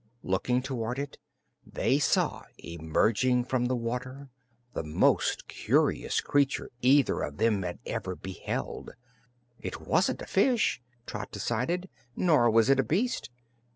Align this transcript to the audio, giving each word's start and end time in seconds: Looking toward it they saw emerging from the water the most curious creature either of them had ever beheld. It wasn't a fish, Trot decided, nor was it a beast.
Looking 0.23 0.63
toward 0.63 0.97
it 0.97 1.19
they 1.63 1.99
saw 1.99 2.45
emerging 2.57 3.43
from 3.45 3.67
the 3.67 3.75
water 3.75 4.29
the 4.73 4.81
most 4.81 5.47
curious 5.47 6.21
creature 6.21 6.71
either 6.81 7.21
of 7.21 7.37
them 7.37 7.61
had 7.61 7.77
ever 7.85 8.15
beheld. 8.15 8.95
It 9.59 9.81
wasn't 9.81 10.23
a 10.23 10.25
fish, 10.25 10.81
Trot 11.05 11.31
decided, 11.31 11.87
nor 12.15 12.49
was 12.49 12.67
it 12.67 12.79
a 12.79 12.83
beast. 12.83 13.29